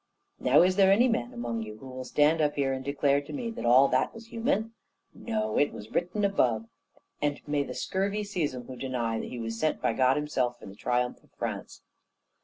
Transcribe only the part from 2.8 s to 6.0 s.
declare to me that all that was human? No; it was